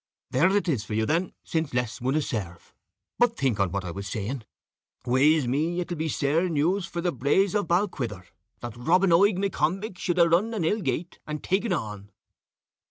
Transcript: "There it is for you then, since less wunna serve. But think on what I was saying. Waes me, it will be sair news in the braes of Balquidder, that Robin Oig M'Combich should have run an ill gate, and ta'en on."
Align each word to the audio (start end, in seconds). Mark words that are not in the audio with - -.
"There 0.31 0.57
it 0.57 0.67
is 0.67 0.83
for 0.83 0.95
you 0.95 1.05
then, 1.05 1.31
since 1.43 1.75
less 1.75 1.99
wunna 2.01 2.23
serve. 2.23 2.73
But 3.19 3.37
think 3.37 3.59
on 3.59 3.71
what 3.71 3.85
I 3.85 3.91
was 3.91 4.07
saying. 4.07 4.45
Waes 5.05 5.45
me, 5.47 5.79
it 5.79 5.91
will 5.91 5.97
be 5.97 6.09
sair 6.09 6.49
news 6.49 6.89
in 6.95 7.03
the 7.03 7.11
braes 7.11 7.53
of 7.53 7.67
Balquidder, 7.67 8.25
that 8.61 8.75
Robin 8.75 9.11
Oig 9.13 9.37
M'Combich 9.37 9.99
should 9.99 10.17
have 10.17 10.31
run 10.31 10.55
an 10.55 10.65
ill 10.65 10.81
gate, 10.81 11.19
and 11.27 11.43
ta'en 11.43 11.71
on." 11.71 12.09